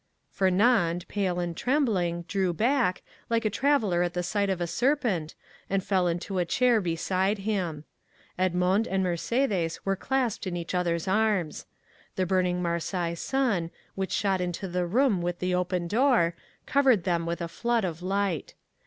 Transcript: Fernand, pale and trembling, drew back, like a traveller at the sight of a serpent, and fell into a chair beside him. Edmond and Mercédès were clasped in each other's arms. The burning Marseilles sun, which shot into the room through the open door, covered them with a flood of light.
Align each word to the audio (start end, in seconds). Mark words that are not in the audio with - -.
Fernand, 0.31 1.07
pale 1.07 1.39
and 1.39 1.55
trembling, 1.55 2.23
drew 2.23 2.53
back, 2.53 3.03
like 3.29 3.45
a 3.45 3.51
traveller 3.51 4.01
at 4.01 4.15
the 4.15 4.23
sight 4.23 4.49
of 4.49 4.59
a 4.59 4.65
serpent, 4.65 5.35
and 5.69 5.83
fell 5.83 6.07
into 6.07 6.39
a 6.39 6.43
chair 6.45 6.81
beside 6.81 7.37
him. 7.37 7.83
Edmond 8.35 8.87
and 8.87 9.05
Mercédès 9.05 9.79
were 9.85 9.95
clasped 9.95 10.47
in 10.47 10.57
each 10.57 10.73
other's 10.73 11.07
arms. 11.07 11.67
The 12.15 12.25
burning 12.25 12.63
Marseilles 12.63 13.19
sun, 13.21 13.69
which 13.93 14.11
shot 14.11 14.41
into 14.41 14.67
the 14.67 14.87
room 14.87 15.21
through 15.21 15.33
the 15.37 15.53
open 15.53 15.87
door, 15.87 16.33
covered 16.65 17.03
them 17.03 17.27
with 17.27 17.39
a 17.39 17.47
flood 17.47 17.85
of 17.85 18.01
light. 18.01 18.55